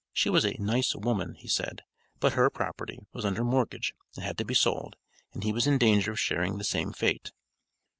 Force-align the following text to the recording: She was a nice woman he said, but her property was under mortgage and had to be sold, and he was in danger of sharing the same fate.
She 0.11 0.31
was 0.31 0.45
a 0.45 0.57
nice 0.59 0.95
woman 0.95 1.35
he 1.35 1.47
said, 1.47 1.83
but 2.19 2.33
her 2.33 2.49
property 2.49 2.97
was 3.13 3.23
under 3.23 3.43
mortgage 3.43 3.93
and 4.15 4.25
had 4.25 4.35
to 4.39 4.43
be 4.43 4.55
sold, 4.55 4.95
and 5.31 5.43
he 5.43 5.53
was 5.53 5.67
in 5.67 5.77
danger 5.77 6.09
of 6.13 6.19
sharing 6.19 6.57
the 6.57 6.63
same 6.63 6.91
fate. 6.91 7.31